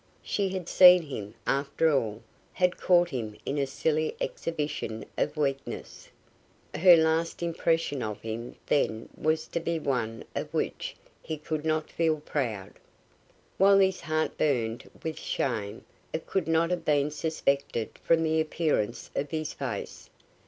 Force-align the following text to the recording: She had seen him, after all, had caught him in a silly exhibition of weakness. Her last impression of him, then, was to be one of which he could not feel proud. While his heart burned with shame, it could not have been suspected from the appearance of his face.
She 0.23 0.49
had 0.49 0.67
seen 0.67 1.03
him, 1.03 1.35
after 1.45 1.91
all, 1.91 2.23
had 2.53 2.77
caught 2.79 3.09
him 3.09 3.35
in 3.45 3.59
a 3.59 3.67
silly 3.67 4.15
exhibition 4.19 5.05
of 5.15 5.37
weakness. 5.37 6.09
Her 6.73 6.97
last 6.97 7.43
impression 7.43 8.01
of 8.01 8.19
him, 8.21 8.55
then, 8.65 9.09
was 9.15 9.45
to 9.49 9.59
be 9.59 9.77
one 9.77 10.23
of 10.35 10.51
which 10.55 10.95
he 11.21 11.37
could 11.37 11.65
not 11.65 11.91
feel 11.91 12.19
proud. 12.19 12.73
While 13.59 13.77
his 13.77 14.01
heart 14.01 14.39
burned 14.39 14.89
with 15.03 15.19
shame, 15.19 15.85
it 16.13 16.25
could 16.25 16.47
not 16.47 16.71
have 16.71 16.83
been 16.83 17.11
suspected 17.11 17.99
from 18.01 18.23
the 18.23 18.41
appearance 18.41 19.11
of 19.15 19.29
his 19.29 19.53
face. 19.53 20.09